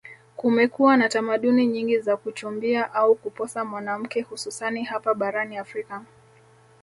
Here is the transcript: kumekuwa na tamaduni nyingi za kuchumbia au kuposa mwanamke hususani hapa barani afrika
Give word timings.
kumekuwa 0.37 0.97
na 0.97 1.09
tamaduni 1.09 1.67
nyingi 1.67 1.99
za 1.99 2.17
kuchumbia 2.17 2.93
au 2.93 3.15
kuposa 3.15 3.65
mwanamke 3.65 4.21
hususani 4.21 4.83
hapa 4.83 5.13
barani 5.13 5.57
afrika 5.57 6.05